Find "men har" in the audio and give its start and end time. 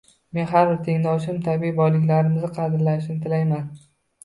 0.35-0.63